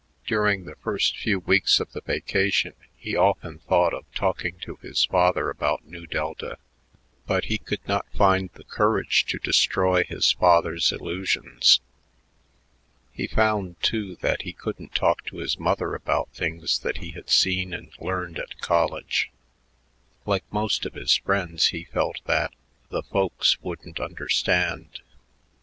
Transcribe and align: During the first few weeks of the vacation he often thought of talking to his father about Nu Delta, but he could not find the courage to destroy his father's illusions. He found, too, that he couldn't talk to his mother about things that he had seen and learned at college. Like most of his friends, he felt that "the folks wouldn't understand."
During 0.25 0.65
the 0.65 0.73
first 0.77 1.15
few 1.15 1.37
weeks 1.41 1.79
of 1.79 1.91
the 1.93 2.01
vacation 2.01 2.73
he 2.97 3.15
often 3.15 3.59
thought 3.59 3.93
of 3.93 4.11
talking 4.15 4.57
to 4.61 4.77
his 4.77 5.05
father 5.05 5.51
about 5.51 5.85
Nu 5.85 6.07
Delta, 6.07 6.57
but 7.27 7.45
he 7.45 7.59
could 7.59 7.87
not 7.87 8.11
find 8.11 8.49
the 8.53 8.63
courage 8.63 9.25
to 9.27 9.37
destroy 9.37 10.03
his 10.03 10.31
father's 10.31 10.91
illusions. 10.91 11.81
He 13.11 13.27
found, 13.27 13.79
too, 13.83 14.15
that 14.21 14.41
he 14.41 14.53
couldn't 14.53 14.95
talk 14.95 15.23
to 15.25 15.37
his 15.37 15.59
mother 15.59 15.93
about 15.93 16.29
things 16.33 16.79
that 16.79 16.97
he 16.97 17.11
had 17.11 17.29
seen 17.29 17.71
and 17.71 17.91
learned 17.99 18.39
at 18.39 18.57
college. 18.59 19.29
Like 20.25 20.51
most 20.51 20.83
of 20.87 20.95
his 20.95 21.15
friends, 21.17 21.67
he 21.67 21.83
felt 21.83 22.21
that 22.25 22.55
"the 22.89 23.03
folks 23.03 23.61
wouldn't 23.61 23.99
understand." 23.99 25.01